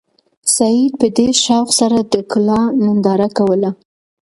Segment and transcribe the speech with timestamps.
[0.55, 3.69] سعید په ډېر شوق سره د کلا ننداره کوله.